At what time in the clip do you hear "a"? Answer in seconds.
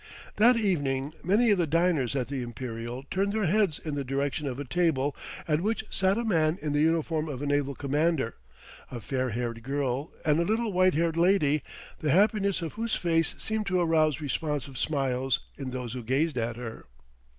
4.59-4.65, 6.17-6.23, 7.39-7.45, 8.89-8.99, 10.39-10.43